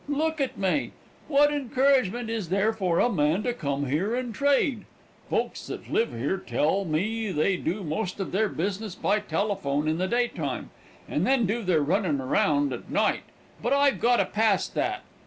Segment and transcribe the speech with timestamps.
[0.09, 0.93] Look at me.
[1.27, 4.85] What encouragement is there for a man to come here and trade?
[5.29, 9.87] Folks that live here tell me that they do most of their business by telephone
[9.87, 10.71] in the daytime,
[11.07, 13.21] and then do their runnin' around at night,
[13.61, 15.03] but I've got apast that.